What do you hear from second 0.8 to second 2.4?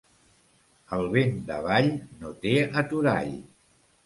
El vent d'avall no